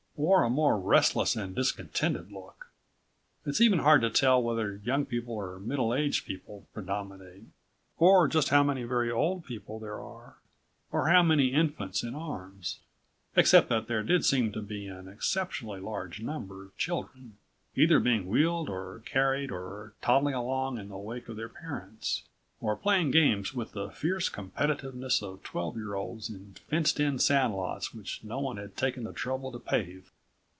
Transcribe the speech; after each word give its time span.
Or 0.17 0.43
a 0.43 0.51
more 0.51 0.79
restless 0.79 1.35
and 1.35 1.55
discontented 1.55 2.31
look. 2.31 2.67
It's 3.43 3.59
even 3.59 3.79
hard 3.79 4.01
to 4.01 4.11
tell 4.11 4.43
whether 4.43 4.75
young 4.75 5.03
people 5.03 5.33
or 5.33 5.57
middle 5.57 5.95
aged 5.95 6.27
people 6.27 6.67
predominate, 6.75 7.45
or 7.97 8.27
just 8.27 8.49
how 8.49 8.61
many 8.61 8.83
very 8.83 9.09
old 9.09 9.45
people 9.45 9.79
there 9.79 9.99
are. 9.99 10.35
Or 10.91 11.07
how 11.09 11.23
many 11.23 11.47
infants 11.47 12.03
in 12.03 12.13
arms, 12.13 12.81
except 13.35 13.67
that 13.69 13.87
there 13.87 14.03
did 14.03 14.23
seem 14.23 14.51
to 14.51 14.61
be 14.61 14.85
an 14.85 15.07
exceptionally 15.07 15.79
large 15.79 16.21
number 16.21 16.65
of 16.65 16.77
children, 16.77 17.37
either 17.75 17.99
being 17.99 18.27
wheeled 18.27 18.69
or 18.69 19.01
carried 19.07 19.49
or 19.49 19.93
toddling 20.03 20.35
along 20.35 20.77
in 20.77 20.89
the 20.89 20.97
wake 20.99 21.29
of 21.29 21.35
their 21.35 21.49
parents, 21.49 22.25
or 22.63 22.75
playing 22.75 23.09
games 23.09 23.55
with 23.55 23.71
the 23.71 23.89
fierce 23.89 24.29
competitiveness 24.29 25.23
of 25.23 25.41
twelve 25.41 25.75
year 25.75 25.95
olds 25.95 26.29
in 26.29 26.53
fenced 26.69 26.99
in 26.99 27.17
sand 27.17 27.51
lots 27.55 27.91
which 27.91 28.23
no 28.23 28.39
one 28.39 28.57
had 28.57 28.77
taken 28.77 29.03
the 29.03 29.11
trouble 29.13 29.51
to 29.51 29.57
pave. 29.57 30.11